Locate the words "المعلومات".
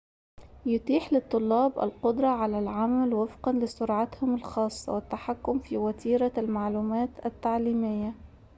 6.37-7.09